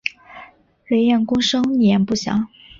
[0.87, 2.47] 雷彦恭生年不详。